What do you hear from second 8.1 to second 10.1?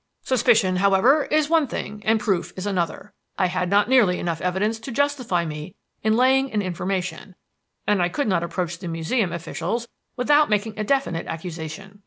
not approach the Museum officials